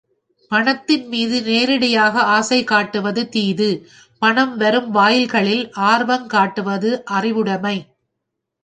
[0.51, 3.69] பணத்தின் மீது நேரிடையாக ஆசை காட்டுவது தீது,
[4.21, 7.77] பணம் வரும் வாயில்களில் ஆர்வங் காட்டுவது அறிவுடைமை.